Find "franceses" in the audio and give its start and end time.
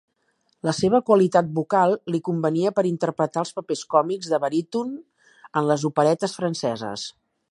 6.41-7.09